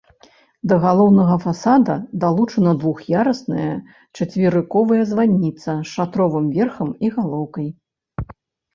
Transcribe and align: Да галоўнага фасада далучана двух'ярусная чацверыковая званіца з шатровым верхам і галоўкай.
Да 0.69 0.75
галоўнага 0.85 1.35
фасада 1.43 1.97
далучана 2.23 2.73
двух'ярусная 2.81 3.67
чацверыковая 4.17 5.01
званіца 5.13 5.71
з 5.71 5.79
шатровым 5.95 6.53
верхам 6.61 6.89
і 7.07 7.17
галоўкай. 7.23 7.75